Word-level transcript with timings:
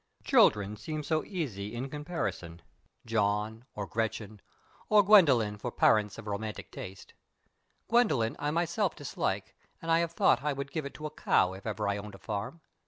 Children 0.23 0.77
seem 0.77 1.03
so 1.03 1.23
easy 1.23 1.75
in 1.75 1.87
comparison 1.87 2.63
John 3.05 3.65
or 3.75 3.85
Gretchen, 3.85 4.41
or 4.89 5.03
Gwendolyn 5.03 5.59
for 5.59 5.71
parents 5.71 6.17
of 6.17 6.25
romantic 6.25 6.71
taste. 6.71 7.13
Gwendolyn 7.87 8.35
I 8.39 8.49
myself 8.49 8.95
dislike, 8.95 9.55
and 9.79 9.91
I 9.91 9.99
have 9.99 10.13
thought 10.13 10.41
I 10.43 10.53
would 10.53 10.71
give 10.71 10.87
it 10.87 10.95
to 10.95 11.05
a 11.05 11.11
cow 11.11 11.53
if 11.53 11.67
ever 11.67 11.87
I 11.87 11.97
owned 11.97 12.15
a 12.15 12.17
farm. 12.17 12.61